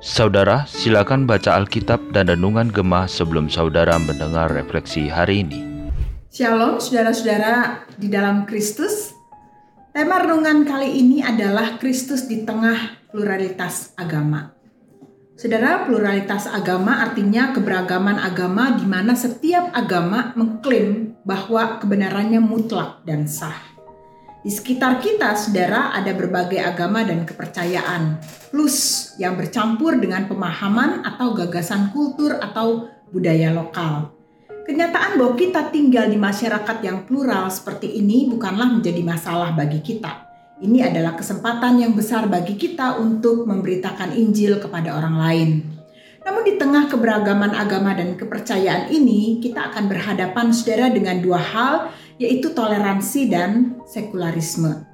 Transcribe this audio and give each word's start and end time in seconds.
Saudara, 0.00 0.64
silakan 0.64 1.28
baca 1.28 1.60
Alkitab 1.60 2.16
dan 2.16 2.32
Renungan 2.32 2.72
Gemah 2.72 3.04
sebelum 3.04 3.52
saudara 3.52 4.00
mendengar 4.00 4.48
refleksi 4.48 5.12
hari 5.12 5.44
ini. 5.44 5.60
Shalom 6.32 6.80
saudara-saudara 6.80 7.84
di 8.00 8.08
dalam 8.08 8.48
Kristus. 8.48 9.12
Tema 9.92 10.24
renungan 10.24 10.64
kali 10.64 11.04
ini 11.04 11.20
adalah 11.20 11.76
Kristus 11.76 12.24
di 12.24 12.48
tengah 12.48 13.04
pluralitas 13.12 13.92
agama. 14.00 14.56
Saudara, 15.36 15.84
pluralitas 15.84 16.48
agama 16.48 17.04
artinya 17.04 17.52
keberagaman 17.52 18.16
agama 18.16 18.76
di 18.80 18.88
mana 18.88 19.12
setiap 19.12 19.72
agama 19.76 20.32
mengklaim 20.36 21.16
bahwa 21.24 21.76
kebenarannya 21.80 22.40
mutlak 22.40 23.04
dan 23.04 23.28
sah. 23.28 23.69
Di 24.40 24.48
sekitar 24.48 25.04
kita, 25.04 25.36
saudara, 25.36 25.92
ada 25.92 26.16
berbagai 26.16 26.56
agama 26.56 27.04
dan 27.04 27.28
kepercayaan, 27.28 28.16
plus 28.48 29.12
yang 29.20 29.36
bercampur 29.36 30.00
dengan 30.00 30.24
pemahaman 30.32 31.04
atau 31.04 31.36
gagasan 31.36 31.92
kultur 31.92 32.40
atau 32.40 32.88
budaya 33.12 33.52
lokal. 33.52 34.16
Kenyataan 34.64 35.20
bahwa 35.20 35.36
kita 35.36 35.68
tinggal 35.68 36.08
di 36.08 36.16
masyarakat 36.16 36.76
yang 36.80 37.04
plural 37.04 37.52
seperti 37.52 38.00
ini 38.00 38.32
bukanlah 38.32 38.72
menjadi 38.72 39.04
masalah 39.04 39.52
bagi 39.52 39.84
kita. 39.84 40.24
Ini 40.64 40.88
adalah 40.88 41.20
kesempatan 41.20 41.76
yang 41.76 41.92
besar 41.92 42.24
bagi 42.24 42.56
kita 42.56 42.96
untuk 42.96 43.44
memberitakan 43.44 44.16
Injil 44.16 44.56
kepada 44.56 44.96
orang 44.96 45.16
lain. 45.20 45.50
Namun 46.24 46.42
di 46.48 46.56
tengah 46.56 46.88
keberagaman 46.88 47.52
agama 47.52 47.92
dan 47.92 48.16
kepercayaan 48.16 48.88
ini, 48.88 49.40
kita 49.44 49.68
akan 49.68 49.88
berhadapan 49.88 50.48
saudara 50.52 50.88
dengan 50.88 51.20
dua 51.20 51.40
hal 51.40 51.92
yaitu 52.20 52.52
toleransi 52.52 53.32
dan 53.32 53.80
sekularisme. 53.88 54.84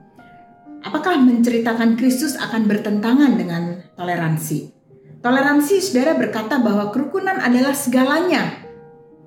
Apakah 0.86 1.18
menceritakan 1.18 1.98
Kristus 1.98 2.38
akan 2.38 2.70
bertentangan 2.70 3.34
dengan 3.34 3.82
toleransi? 3.98 4.70
Toleransi 5.18 5.82
saudara 5.82 6.14
berkata 6.14 6.62
bahwa 6.62 6.94
kerukunan 6.94 7.42
adalah 7.42 7.74
segalanya. 7.74 8.62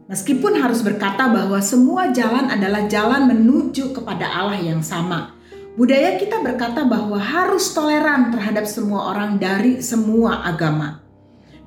Meskipun 0.07 0.55
harus 0.63 0.79
berkata 0.79 1.27
bahwa 1.27 1.59
semua 1.59 2.15
jalan 2.15 2.47
adalah 2.47 2.87
jalan 2.87 3.27
menuju 3.27 3.91
kepada 3.91 4.31
Allah 4.31 4.63
yang 4.63 4.79
sama. 4.79 5.35
Budaya 5.75 6.15
kita 6.15 6.39
berkata 6.39 6.87
bahwa 6.87 7.19
harus 7.19 7.75
toleran 7.75 8.31
terhadap 8.31 8.63
semua 8.63 9.11
orang 9.11 9.35
dari 9.35 9.83
semua 9.83 10.47
agama. 10.47 11.03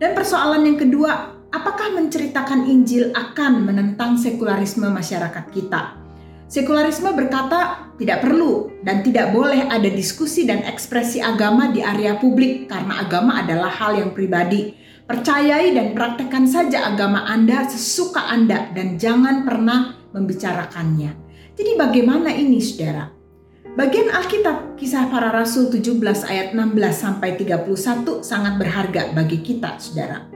Dan 0.01 0.17
persoalan 0.17 0.65
yang 0.65 0.81
kedua, 0.81 1.37
apakah 1.53 1.93
menceritakan 1.95 2.67
Injil 2.67 3.13
akan 3.13 3.69
menentang 3.69 4.17
sekularisme 4.17 4.89
masyarakat 4.89 5.45
kita? 5.53 6.02
Sekularisme 6.53 7.17
berkata 7.17 7.89
tidak 7.97 8.29
perlu 8.29 8.69
dan 8.85 9.01
tidak 9.01 9.33
boleh 9.33 9.73
ada 9.73 9.89
diskusi 9.89 10.45
dan 10.45 10.61
ekspresi 10.69 11.17
agama 11.17 11.73
di 11.73 11.81
area 11.81 12.21
publik 12.21 12.69
karena 12.69 13.09
agama 13.09 13.41
adalah 13.41 13.73
hal 13.73 13.97
yang 13.97 14.13
pribadi. 14.13 14.77
Percayai 15.09 15.73
dan 15.73 15.97
praktekkan 15.97 16.45
saja 16.45 16.93
agama 16.93 17.25
Anda 17.25 17.65
sesuka 17.73 18.29
Anda 18.29 18.69
dan 18.77 19.01
jangan 19.01 19.49
pernah 19.49 19.97
membicarakannya. 20.13 21.17
Jadi 21.57 21.73
bagaimana 21.73 22.29
ini 22.29 22.61
saudara? 22.61 23.09
Bagian 23.73 24.13
Alkitab 24.13 24.77
kisah 24.77 25.09
para 25.09 25.33
rasul 25.33 25.73
17 25.73 26.05
ayat 26.29 26.53
16 26.53 26.77
sampai 26.93 27.33
31 27.41 28.21
sangat 28.21 28.61
berharga 28.61 29.09
bagi 29.17 29.41
kita 29.41 29.81
saudara. 29.81 30.29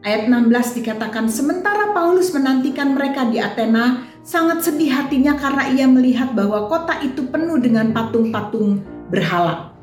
Ayat 0.00 0.32
16 0.32 0.80
dikatakan 0.80 1.28
sementara 1.28 1.92
Paulus 1.92 2.32
menantikan 2.32 2.96
mereka 2.96 3.28
di 3.28 3.36
Athena 3.36 4.11
sangat 4.22 4.62
sedih 4.62 4.90
hatinya 4.90 5.34
karena 5.34 5.70
ia 5.74 5.86
melihat 5.90 6.34
bahwa 6.34 6.70
kota 6.70 7.02
itu 7.02 7.26
penuh 7.26 7.58
dengan 7.58 7.90
patung-patung 7.90 8.82
berhala. 9.10 9.74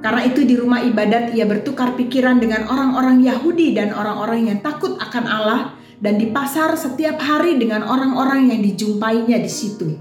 Karena 0.00 0.24
itu 0.24 0.48
di 0.48 0.56
rumah 0.56 0.80
ibadat 0.80 1.36
ia 1.36 1.44
bertukar 1.44 1.92
pikiran 1.92 2.40
dengan 2.40 2.64
orang-orang 2.70 3.20
Yahudi 3.20 3.76
dan 3.76 3.92
orang-orang 3.92 4.48
yang 4.48 4.58
takut 4.64 4.96
akan 4.96 5.24
Allah 5.28 5.60
dan 6.00 6.16
di 6.16 6.32
pasar 6.32 6.72
setiap 6.72 7.20
hari 7.20 7.60
dengan 7.60 7.84
orang-orang 7.84 8.48
yang 8.48 8.64
dijumpainya 8.64 9.36
di 9.36 9.50
situ. 9.52 10.00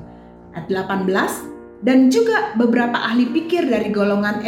Ayat 0.56 0.72
18 0.72 1.60
dan 1.80 2.12
juga 2.12 2.56
beberapa 2.60 3.00
ahli 3.00 3.32
pikir 3.32 3.68
dari 3.68 3.92
golongan 3.92 4.44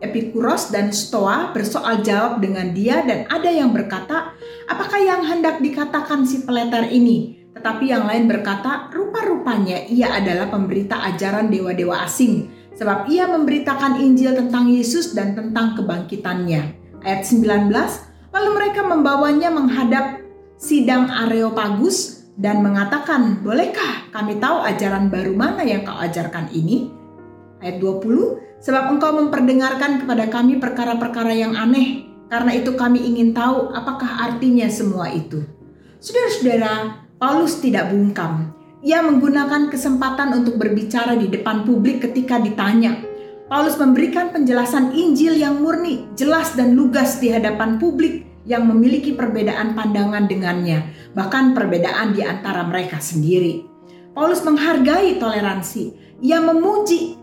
Epikuros 0.00 0.68
dan 0.68 0.92
Stoa 0.92 1.52
bersoal 1.52 2.04
jawab 2.04 2.44
dengan 2.44 2.72
dia 2.72 3.00
dan 3.04 3.24
ada 3.32 3.48
yang 3.48 3.72
berkata, 3.72 4.36
apakah 4.68 5.00
yang 5.00 5.24
hendak 5.24 5.60
dikatakan 5.64 6.28
si 6.28 6.44
peleter 6.44 6.88
ini? 6.92 7.35
Tetapi 7.56 7.88
yang 7.88 8.04
lain 8.04 8.28
berkata, 8.28 8.92
rupa-rupanya 8.92 9.88
ia 9.88 10.12
adalah 10.20 10.52
pemberita 10.52 11.00
ajaran 11.08 11.48
dewa-dewa 11.48 12.04
asing, 12.04 12.52
sebab 12.76 13.08
ia 13.08 13.24
memberitakan 13.24 13.96
Injil 13.96 14.36
tentang 14.36 14.68
Yesus 14.68 15.16
dan 15.16 15.32
tentang 15.32 15.72
kebangkitannya. 15.72 16.62
Ayat 17.00 17.24
19, 17.24 17.72
lalu 18.28 18.50
mereka 18.52 18.84
membawanya 18.84 19.48
menghadap 19.48 20.20
sidang 20.60 21.08
Areopagus 21.08 22.28
dan 22.36 22.60
mengatakan, 22.60 23.40
bolehkah 23.40 24.12
kami 24.12 24.36
tahu 24.36 24.60
ajaran 24.60 25.08
baru 25.08 25.32
mana 25.32 25.64
yang 25.64 25.88
kau 25.88 25.96
ajarkan 25.96 26.52
ini? 26.52 26.92
Ayat 27.64 27.80
20, 27.80 28.60
sebab 28.60 28.92
engkau 28.92 29.16
memperdengarkan 29.16 30.04
kepada 30.04 30.28
kami 30.28 30.60
perkara-perkara 30.60 31.32
yang 31.32 31.56
aneh, 31.56 32.04
karena 32.28 32.52
itu 32.52 32.76
kami 32.76 33.00
ingin 33.00 33.32
tahu 33.32 33.72
apakah 33.72 34.28
artinya 34.28 34.68
semua 34.68 35.08
itu. 35.08 35.40
Saudara-saudara, 36.04 37.05
Paulus 37.16 37.64
tidak 37.64 37.88
bungkam. 37.96 38.52
Ia 38.84 39.00
menggunakan 39.00 39.72
kesempatan 39.72 40.36
untuk 40.36 40.60
berbicara 40.60 41.16
di 41.16 41.32
depan 41.32 41.64
publik 41.64 42.04
ketika 42.04 42.36
ditanya. 42.36 43.00
Paulus 43.48 43.80
memberikan 43.80 44.36
penjelasan 44.36 44.92
Injil 44.92 45.40
yang 45.40 45.64
murni, 45.64 46.04
jelas 46.12 46.52
dan 46.52 46.76
lugas 46.76 47.16
di 47.16 47.32
hadapan 47.32 47.80
publik 47.80 48.28
yang 48.44 48.68
memiliki 48.68 49.16
perbedaan 49.16 49.72
pandangan 49.72 50.28
dengannya, 50.28 50.92
bahkan 51.16 51.56
perbedaan 51.56 52.12
di 52.12 52.20
antara 52.20 52.68
mereka 52.68 53.00
sendiri. 53.00 53.64
Paulus 54.12 54.44
menghargai 54.44 55.16
toleransi. 55.16 55.96
Ia 56.20 56.44
memuji 56.44 57.16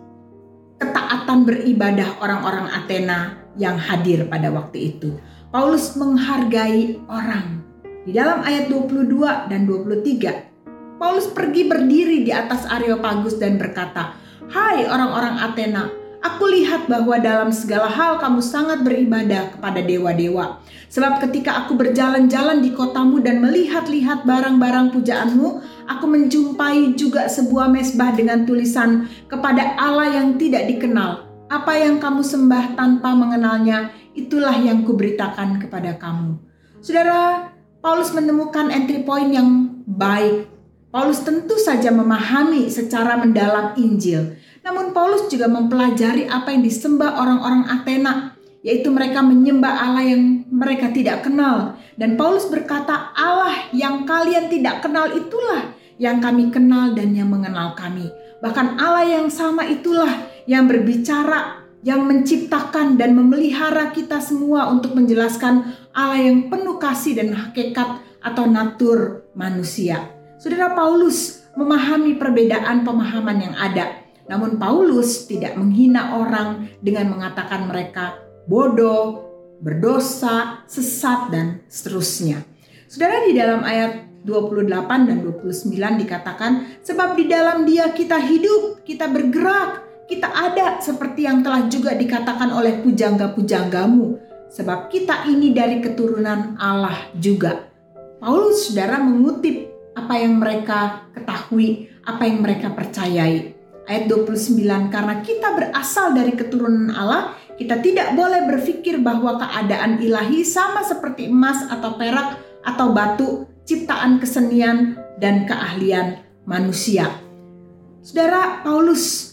ketaatan 0.81 1.45
beribadah 1.45 2.17
orang-orang 2.17 2.65
Athena 2.81 3.45
yang 3.61 3.77
hadir 3.77 4.25
pada 4.25 4.49
waktu 4.49 4.97
itu. 4.97 5.21
Paulus 5.53 5.93
menghargai 5.93 6.97
orang 7.05 7.72
di 8.03 8.11
dalam 8.11 8.43
ayat 8.43 8.67
22 8.67 9.47
dan 9.47 9.63
23, 9.63 10.99
Paulus 10.99 11.27
pergi 11.31 11.67
berdiri 11.67 12.27
di 12.27 12.31
atas 12.35 12.67
Areopagus 12.67 13.39
dan 13.39 13.55
berkata, 13.55 14.19
Hai 14.51 14.83
orang-orang 14.83 15.39
Athena, 15.39 15.87
aku 16.19 16.51
lihat 16.51 16.91
bahwa 16.91 17.15
dalam 17.19 17.55
segala 17.55 17.87
hal 17.87 18.19
kamu 18.19 18.43
sangat 18.43 18.83
beribadah 18.83 19.55
kepada 19.55 19.79
dewa-dewa. 19.79 20.59
Sebab 20.91 21.23
ketika 21.23 21.63
aku 21.63 21.79
berjalan-jalan 21.79 22.59
di 22.59 22.75
kotamu 22.75 23.23
dan 23.23 23.39
melihat-lihat 23.39 24.27
barang-barang 24.27 24.91
pujaanmu, 24.93 25.47
aku 25.87 26.05
menjumpai 26.05 26.99
juga 26.99 27.31
sebuah 27.31 27.71
mesbah 27.71 28.11
dengan 28.13 28.43
tulisan 28.43 29.07
kepada 29.31 29.79
Allah 29.79 30.11
yang 30.11 30.35
tidak 30.35 30.67
dikenal. 30.67 31.23
Apa 31.47 31.79
yang 31.79 32.03
kamu 32.03 32.19
sembah 32.19 32.75
tanpa 32.75 33.15
mengenalnya, 33.15 33.95
itulah 34.11 34.53
yang 34.59 34.83
kuberitakan 34.83 35.63
kepada 35.63 35.95
kamu. 35.97 36.35
Saudara, 36.83 37.52
Paulus 37.83 38.15
menemukan 38.15 38.71
entry 38.71 39.03
point 39.03 39.27
yang 39.35 39.75
baik. 39.83 40.47
Paulus 40.87 41.19
tentu 41.19 41.59
saja 41.59 41.91
memahami 41.91 42.71
secara 42.71 43.19
mendalam 43.19 43.75
Injil. 43.75 44.39
Namun 44.63 44.95
Paulus 44.95 45.27
juga 45.27 45.51
mempelajari 45.51 46.31
apa 46.31 46.55
yang 46.55 46.63
disembah 46.63 47.19
orang-orang 47.19 47.67
Athena, 47.67 48.39
yaitu 48.63 48.87
mereka 48.87 49.19
menyembah 49.19 49.83
Allah 49.83 50.15
yang 50.15 50.47
mereka 50.47 50.95
tidak 50.95 51.27
kenal. 51.27 51.75
Dan 51.99 52.15
Paulus 52.15 52.47
berkata, 52.47 53.11
Allah 53.19 53.67
yang 53.75 54.07
kalian 54.07 54.47
tidak 54.47 54.79
kenal 54.79 55.11
itulah 55.11 55.75
yang 55.99 56.23
kami 56.23 56.55
kenal 56.55 56.95
dan 56.95 57.11
yang 57.11 57.27
mengenal 57.27 57.75
kami. 57.75 58.07
Bahkan 58.39 58.79
Allah 58.79 59.03
yang 59.03 59.27
sama 59.27 59.67
itulah 59.67 60.23
yang 60.47 60.71
berbicara 60.71 61.62
yang 61.83 62.07
menciptakan 62.07 62.95
dan 62.95 63.11
memelihara 63.11 63.91
kita 63.91 64.23
semua 64.23 64.71
untuk 64.71 64.95
menjelaskan 64.95 65.75
Allah 65.91 66.23
yang 66.23 66.47
penuh 66.47 66.79
kasih 66.79 67.19
dan 67.19 67.35
hakikat 67.35 67.99
atau 68.23 68.47
natur 68.47 69.27
manusia. 69.35 70.07
Saudara 70.39 70.71
Paulus 70.71 71.43
memahami 71.59 72.15
perbedaan 72.15 72.87
pemahaman 72.87 73.37
yang 73.37 73.55
ada. 73.59 73.99
Namun 74.31 74.55
Paulus 74.55 75.27
tidak 75.27 75.59
menghina 75.59 76.15
orang 76.15 76.71
dengan 76.79 77.11
mengatakan 77.11 77.67
mereka 77.67 78.15
bodoh, 78.47 79.27
berdosa, 79.59 80.63
sesat 80.67 81.31
dan 81.31 81.59
seterusnya. 81.67 82.47
Saudara 82.87 83.27
di 83.27 83.35
dalam 83.35 83.63
ayat 83.67 84.23
28 84.23 85.09
dan 85.11 85.17
29 85.19 86.03
dikatakan 86.07 86.51
sebab 86.79 87.19
di 87.19 87.27
dalam 87.27 87.67
dia 87.67 87.91
kita 87.91 88.15
hidup, 88.23 88.87
kita 88.87 89.11
bergerak, 89.11 89.83
kita 90.07 90.27
ada 90.27 90.79
seperti 90.83 91.25
yang 91.25 91.41
telah 91.41 91.67
juga 91.71 91.95
dikatakan 91.95 92.51
oleh 92.51 92.83
pujangga-pujanggamu, 92.83 94.19
sebab 94.51 94.91
kita 94.91 95.25
ini 95.31 95.55
dari 95.55 95.79
keturunan 95.79 96.59
Allah 96.59 97.09
juga. 97.15 97.71
Paulus 98.19 98.71
saudara 98.71 99.01
mengutip 99.03 99.73
apa 99.95 100.13
yang 100.19 100.39
mereka 100.39 101.09
ketahui, 101.13 101.91
apa 102.03 102.23
yang 102.27 102.39
mereka 102.43 102.71
percayai. 102.71 103.55
ayat 103.83 104.07
29 104.07 104.63
karena 104.95 105.19
kita 105.19 105.59
berasal 105.59 106.15
dari 106.15 106.31
keturunan 106.39 106.87
Allah, 106.95 107.35
kita 107.59 107.83
tidak 107.83 108.15
boleh 108.15 108.47
berpikir 108.47 109.03
bahwa 109.03 109.35
keadaan 109.35 109.99
ilahi 109.99 110.39
sama 110.47 110.87
seperti 110.87 111.27
emas 111.27 111.67
atau 111.67 111.99
perak 111.99 112.39
atau 112.63 112.95
batu, 112.95 113.43
ciptaan 113.67 114.23
kesenian 114.23 114.95
dan 115.19 115.43
keahlian 115.43 116.23
manusia. 116.47 117.11
Saudara 117.99 118.63
Paulus 118.63 119.32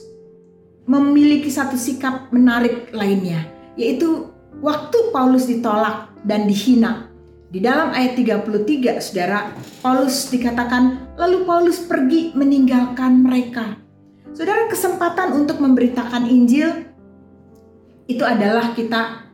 memiliki 0.90 1.46
satu 1.46 1.78
sikap 1.78 2.34
menarik 2.34 2.90
lainnya, 2.90 3.46
yaitu 3.78 4.26
waktu 4.58 5.14
Paulus 5.14 5.46
ditolak 5.46 6.10
dan 6.26 6.50
dihina. 6.50 7.06
Di 7.50 7.62
dalam 7.62 7.94
ayat 7.94 8.18
33, 8.18 8.98
Saudara, 8.98 9.54
Paulus 9.82 10.30
dikatakan, 10.34 11.14
lalu 11.14 11.46
Paulus 11.46 11.78
pergi 11.82 12.34
meninggalkan 12.34 13.22
mereka. 13.22 13.78
Saudara, 14.34 14.66
kesempatan 14.66 15.34
untuk 15.34 15.62
memberitakan 15.62 16.26
Injil 16.26 16.90
itu 18.10 18.26
adalah 18.26 18.74
kita 18.74 19.30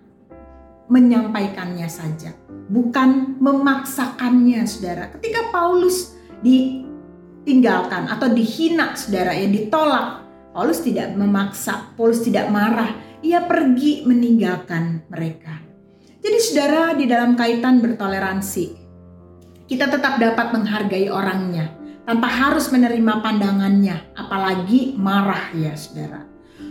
menyampaikannya 0.92 1.88
saja, 1.88 2.36
bukan 2.68 3.40
memaksakannya, 3.40 4.64
Saudara. 4.68 5.08
Ketika 5.16 5.48
Paulus 5.52 6.16
ditinggalkan 6.40 8.12
atau 8.12 8.28
dihina, 8.32 8.96
Saudara, 8.96 9.32
ya 9.36 9.48
ditolak, 9.48 10.25
Paulus 10.56 10.80
tidak 10.80 11.12
memaksa, 11.12 11.92
Paulus 12.00 12.24
tidak 12.24 12.48
marah, 12.48 12.96
ia 13.20 13.44
pergi 13.44 14.08
meninggalkan 14.08 15.04
mereka. 15.12 15.60
Jadi 16.24 16.38
saudara 16.40 16.96
di 16.96 17.04
dalam 17.04 17.36
kaitan 17.36 17.84
bertoleransi, 17.84 18.72
kita 19.68 19.92
tetap 19.92 20.16
dapat 20.16 20.56
menghargai 20.56 21.12
orangnya 21.12 21.76
tanpa 22.08 22.32
harus 22.32 22.72
menerima 22.72 23.20
pandangannya, 23.20 24.16
apalagi 24.16 24.96
marah 24.96 25.52
ya 25.52 25.76
saudara. 25.76 26.24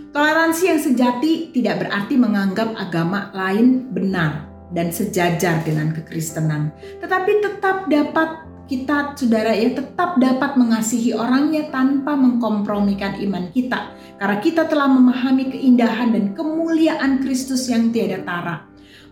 Toleransi 0.10 0.64
yang 0.66 0.82
sejati 0.82 1.54
tidak 1.54 1.86
berarti 1.86 2.18
menganggap 2.18 2.74
agama 2.74 3.30
lain 3.38 3.94
benar 3.94 4.50
dan 4.74 4.90
sejajar 4.90 5.62
dengan 5.62 5.94
kekristenan, 5.94 6.74
tetapi 7.06 7.38
tetap 7.38 7.86
dapat 7.86 8.50
kita 8.66 9.14
saudara 9.14 9.54
ya 9.54 9.78
tetap 9.78 10.18
dapat 10.18 10.58
mengasihi 10.58 11.14
orangnya 11.14 11.70
tanpa 11.70 12.18
mengkompromikan 12.18 13.22
iman 13.22 13.54
kita 13.54 13.94
karena 14.18 14.38
kita 14.42 14.66
telah 14.66 14.90
memahami 14.90 15.54
keindahan 15.54 16.14
dan 16.16 16.26
kemuliaan 16.34 17.22
Kristus 17.22 17.70
yang 17.70 17.94
tiada 17.94 18.26
tara. 18.26 18.66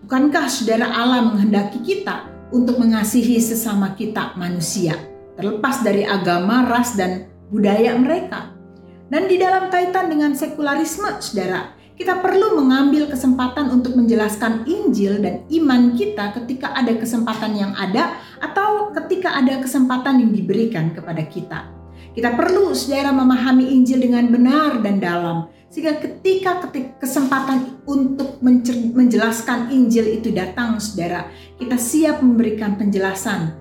Bukankah 0.04 0.50
saudara 0.50 0.90
Allah 0.90 1.24
menghendaki 1.24 1.80
kita 1.86 2.28
untuk 2.52 2.82
mengasihi 2.82 3.40
sesama 3.40 3.96
kita 3.96 4.36
manusia, 4.36 5.00
terlepas 5.40 5.80
dari 5.86 6.04
agama, 6.04 6.68
ras, 6.68 6.98
dan 7.00 7.32
budaya 7.48 7.96
mereka? 7.96 8.52
Dan 9.08 9.30
di 9.30 9.38
dalam 9.38 9.70
kaitan 9.70 10.10
dengan 10.10 10.34
sekularisme, 10.34 11.22
saudara, 11.22 11.72
kita 12.04 12.20
perlu 12.20 12.60
mengambil 12.60 13.08
kesempatan 13.08 13.72
untuk 13.72 13.96
menjelaskan 13.96 14.68
Injil 14.68 15.24
dan 15.24 15.48
iman 15.48 15.96
kita 15.96 16.36
ketika 16.36 16.76
ada 16.76 16.92
kesempatan 17.00 17.56
yang 17.56 17.72
ada 17.80 18.20
atau 18.44 18.92
ketika 18.92 19.32
ada 19.32 19.64
kesempatan 19.64 20.20
yang 20.20 20.36
diberikan 20.36 20.92
kepada 20.92 21.24
kita. 21.24 21.72
Kita 22.12 22.36
perlu 22.36 22.76
saudara 22.76 23.16
memahami 23.16 23.72
Injil 23.72 24.04
dengan 24.04 24.28
benar 24.28 24.84
dan 24.84 25.00
dalam 25.00 25.48
sehingga 25.72 25.96
ketika 26.04 26.68
kesempatan 27.00 27.80
untuk 27.88 28.44
menjelaskan 28.94 29.72
Injil 29.72 30.20
itu 30.20 30.36
datang, 30.36 30.84
saudara, 30.84 31.32
kita 31.56 31.80
siap 31.80 32.20
memberikan 32.20 32.76
penjelasan 32.76 33.56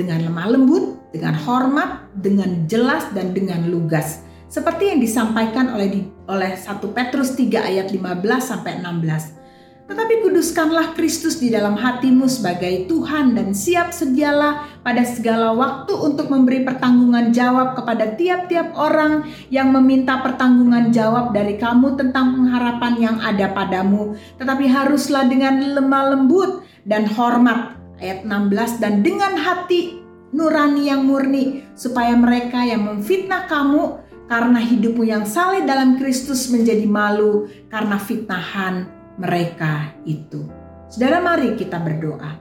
dengan 0.00 0.32
lemah 0.32 0.48
lembut, 0.48 1.12
dengan 1.12 1.36
hormat, 1.36 2.08
dengan 2.16 2.64
jelas, 2.64 3.04
dan 3.12 3.36
dengan 3.36 3.68
lugas. 3.68 4.24
Seperti 4.50 4.90
yang 4.90 4.98
disampaikan 4.98 5.70
oleh 5.78 6.10
oleh 6.26 6.58
1 6.58 6.82
Petrus 6.90 7.38
3 7.38 7.70
ayat 7.70 7.94
15 7.94 8.02
sampai 8.42 8.82
16. 8.82 9.38
Tetapi 9.86 10.14
kuduskanlah 10.26 10.98
Kristus 10.98 11.38
di 11.38 11.54
dalam 11.54 11.78
hatimu 11.78 12.26
sebagai 12.26 12.90
Tuhan 12.90 13.38
dan 13.38 13.54
siap 13.54 13.94
sedialah 13.94 14.82
pada 14.82 15.06
segala 15.06 15.54
waktu 15.54 15.94
untuk 15.94 16.30
memberi 16.34 16.66
pertanggungan 16.66 17.30
jawab 17.30 17.78
kepada 17.78 18.18
tiap-tiap 18.18 18.74
orang 18.74 19.30
yang 19.54 19.70
meminta 19.70 20.18
pertanggungan 20.18 20.90
jawab 20.90 21.30
dari 21.30 21.54
kamu 21.54 21.94
tentang 21.94 22.34
pengharapan 22.34 22.94
yang 22.98 23.16
ada 23.22 23.54
padamu. 23.54 24.18
Tetapi 24.38 24.66
haruslah 24.66 25.30
dengan 25.30 25.62
lemah 25.62 26.18
lembut 26.18 26.66
dan 26.82 27.06
hormat. 27.06 27.78
Ayat 28.02 28.26
16 28.26 28.82
dan 28.82 29.06
dengan 29.06 29.38
hati 29.38 30.02
nurani 30.34 30.90
yang 30.90 31.06
murni 31.06 31.66
supaya 31.74 32.14
mereka 32.14 32.62
yang 32.62 32.86
memfitnah 32.86 33.44
kamu 33.50 34.09
karena 34.30 34.62
hidupmu 34.62 35.02
yang 35.02 35.26
saleh 35.26 35.66
dalam 35.66 35.98
Kristus 35.98 36.46
menjadi 36.54 36.86
malu 36.86 37.50
karena 37.66 37.98
fitnahan 37.98 38.86
mereka 39.18 39.90
itu. 40.06 40.46
Saudara 40.86 41.18
mari 41.18 41.58
kita 41.58 41.82
berdoa. 41.82 42.38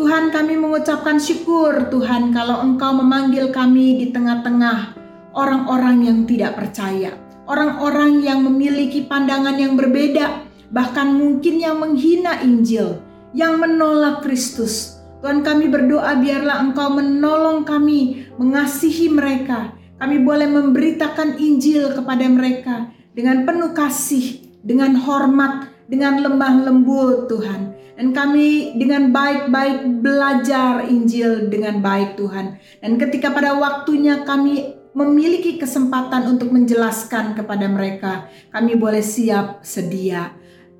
Tuhan 0.00 0.32
kami 0.32 0.56
mengucapkan 0.56 1.20
syukur 1.20 1.92
Tuhan 1.92 2.32
kalau 2.32 2.64
Engkau 2.64 2.96
memanggil 2.96 3.52
kami 3.52 4.00
di 4.00 4.08
tengah-tengah 4.08 4.96
orang-orang 5.36 6.08
yang 6.08 6.18
tidak 6.24 6.56
percaya. 6.56 7.12
Orang-orang 7.44 8.24
yang 8.24 8.40
memiliki 8.46 9.04
pandangan 9.04 9.58
yang 9.58 9.74
berbeda, 9.74 10.46
bahkan 10.72 11.12
mungkin 11.12 11.58
yang 11.60 11.82
menghina 11.82 12.40
Injil, 12.40 13.02
yang 13.36 13.58
menolak 13.60 14.22
Kristus. 14.24 15.02
Tuhan 15.20 15.44
kami 15.44 15.68
berdoa 15.68 16.16
biarlah 16.16 16.64
Engkau 16.64 16.96
menolong 16.96 17.68
kami 17.68 18.30
mengasihi 18.40 19.12
mereka. 19.12 19.79
Kami 20.00 20.16
boleh 20.24 20.48
memberitakan 20.48 21.36
Injil 21.36 21.92
kepada 21.92 22.24
mereka 22.24 22.88
dengan 23.12 23.44
penuh 23.44 23.76
kasih, 23.76 24.56
dengan 24.64 24.96
hormat, 24.96 25.68
dengan 25.92 26.24
lemah 26.24 26.64
lembut 26.64 27.28
Tuhan. 27.28 27.76
Dan 28.00 28.16
kami 28.16 28.80
dengan 28.80 29.12
baik-baik 29.12 30.00
belajar 30.00 30.88
Injil 30.88 31.52
dengan 31.52 31.84
baik 31.84 32.16
Tuhan. 32.16 32.56
Dan 32.80 32.96
ketika 32.96 33.28
pada 33.28 33.52
waktunya 33.60 34.24
kami 34.24 34.72
memiliki 34.96 35.60
kesempatan 35.60 36.32
untuk 36.32 36.48
menjelaskan 36.48 37.36
kepada 37.36 37.68
mereka, 37.68 38.32
kami 38.48 38.80
boleh 38.80 39.04
siap 39.04 39.60
sedia. 39.60 40.32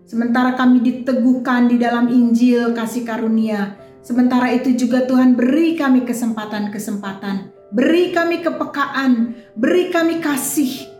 Sementara 0.08 0.56
kami 0.56 0.80
diteguhkan 0.80 1.68
di 1.68 1.76
dalam 1.76 2.08
Injil 2.08 2.72
kasih 2.72 3.04
karunia, 3.04 3.76
sementara 4.00 4.50
itu 4.50 4.72
juga 4.74 5.04
Tuhan 5.04 5.36
beri 5.36 5.76
kami 5.76 6.08
kesempatan-kesempatan, 6.08 7.59
beri 7.70 8.10
kami 8.10 8.42
kepekaan, 8.42 9.34
beri 9.54 9.90
kami 9.94 10.18
kasih 10.18 10.90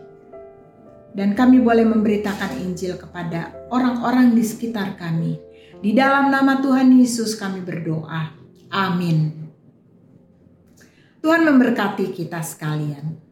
dan 1.11 1.35
kami 1.35 1.59
boleh 1.59 1.83
memberitakan 1.83 2.63
Injil 2.63 2.95
kepada 2.95 3.67
orang-orang 3.71 4.31
di 4.31 4.43
sekitar 4.43 4.95
kami. 4.95 5.39
Di 5.81 5.91
dalam 5.97 6.31
nama 6.31 6.61
Tuhan 6.61 6.93
Yesus 6.95 7.35
kami 7.35 7.65
berdoa. 7.65 8.37
Amin. 8.71 9.49
Tuhan 11.21 11.45
memberkati 11.45 12.15
kita 12.15 12.39
sekalian. 12.41 13.30